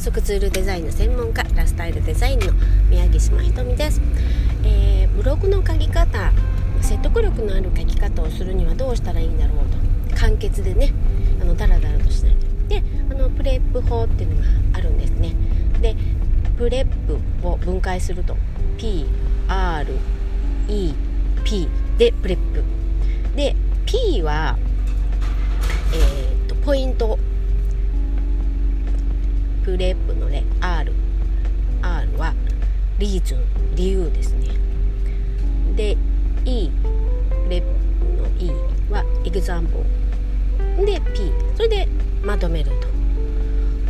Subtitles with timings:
[0.00, 2.52] 促ツールデザインの専門家ラスタイルデザインの
[2.88, 4.00] 宮城島ひとみです、
[4.64, 6.32] えー、ブログの書き方
[6.80, 9.58] 説得力のある書き方をするにはどうしたらいいんだろう
[10.10, 10.16] と。
[10.16, 10.92] 簡潔でね
[11.40, 12.36] あのダラダラとしない。
[12.68, 15.34] であの PREP 法っていうのがあるんですね。
[15.80, 15.96] で
[16.56, 18.36] PREP を分解すると
[18.78, 19.06] PREP
[21.98, 22.62] で PREP。
[23.36, 24.58] で P は
[25.94, 27.18] えー、とポイント
[29.64, 30.92] プレップのね R
[31.82, 32.34] R は
[32.98, 34.48] リーズン理由ですね。
[35.76, 35.96] で
[36.44, 36.70] E
[37.48, 38.50] レップの E
[38.90, 39.84] はエグザンポ
[40.84, 41.88] で P それで
[42.24, 42.88] まとめると。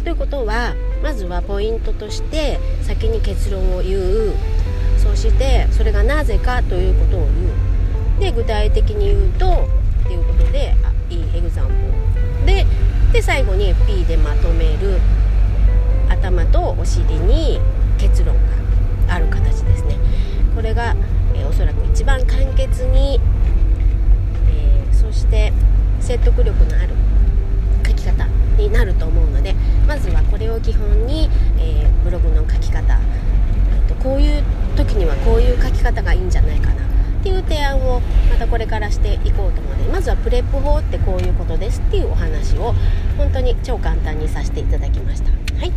[0.04, 4.34] ということはまずはポイントとして先に結論を言う。
[4.98, 8.20] そしてそれがなぜかということを言う。
[8.20, 9.66] で具体的に言うと
[10.04, 12.66] っていうことであいいエグザンポで
[13.12, 15.00] で最後に P でまとめる。
[22.80, 23.20] に、
[24.48, 25.52] えー、そして
[26.00, 26.94] 説得力のある
[27.86, 29.54] 書き方になると思うので
[29.86, 32.98] まずはこれを基本に、えー、ブログの書き方
[34.02, 34.42] こういう
[34.76, 42.74] 時にはこういう書き方がいいんじゃないかなっていう提案をまたこれからしていこうと思うのでまずはプレップ法ってこういうことですっていうお話を
[43.16, 45.30] 本当に超簡単にさせていただきました。
[45.30, 45.72] はい。